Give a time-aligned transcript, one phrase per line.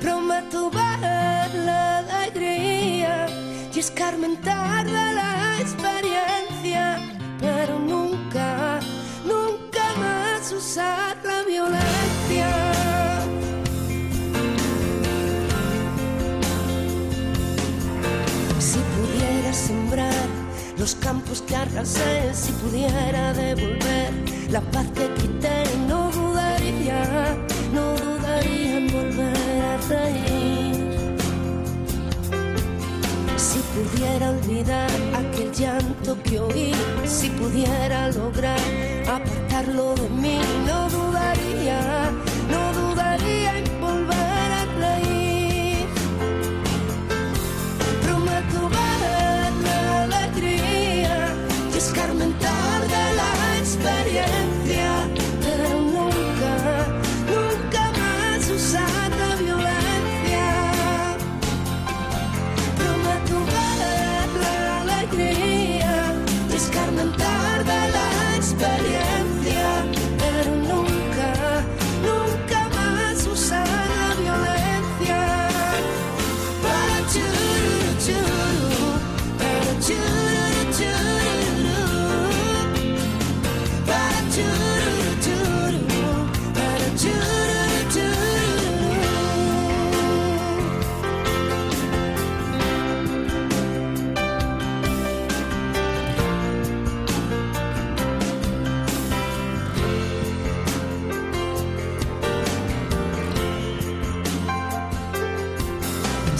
[0.00, 3.26] Prometo ver la alegría
[3.74, 6.98] y escarmentar la experiencia,
[7.40, 8.80] pero nunca,
[9.24, 12.48] nunca más usar la violencia.
[18.58, 20.26] Si pudiera sembrar
[20.78, 24.12] los campos que arrasé, si pudiera devolver
[24.50, 27.36] la paz que quité, no dudaría,
[33.78, 36.72] pudiera olvidar aquel llanto que oí,
[37.04, 38.58] si pudiera lograr
[39.06, 41.80] apartarlo de mí, no dudaría,
[42.50, 45.86] no dudaría en volver a reír.
[48.02, 51.16] Prometo ver la alegría
[51.72, 54.90] y escarmentar de la experiencia,
[55.44, 56.54] pero nunca,
[57.32, 59.27] nunca más usar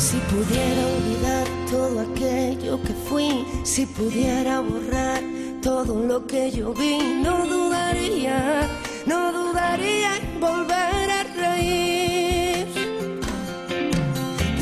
[0.09, 5.23] Si pudiera olvidar todo aquello que fui, si pudiera borrar
[5.61, 8.71] todo lo que yo vi, no dudaría,
[9.05, 12.69] no dudaría en volver a reír.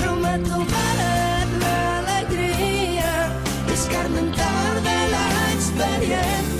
[0.02, 0.66] Prometo
[0.98, 3.30] la alegría,
[3.72, 6.55] escarmentar de la experiencia,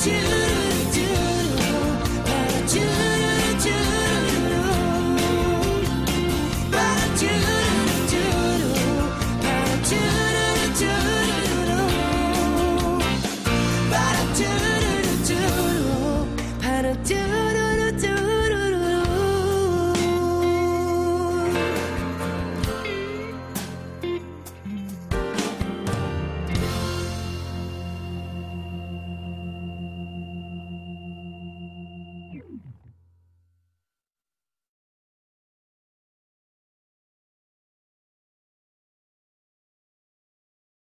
[0.00, 0.39] 天。